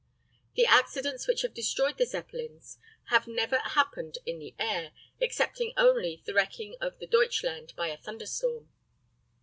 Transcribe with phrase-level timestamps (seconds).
[0.55, 6.23] The accidents which have destroyed the Zeppelins have never happened in the air, excepting only
[6.25, 8.67] the wrecking of the Deutschland by a thunderstorm.